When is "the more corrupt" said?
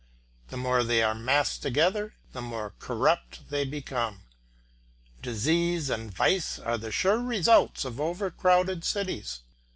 2.31-3.51